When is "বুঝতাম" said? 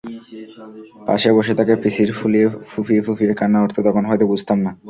4.31-4.57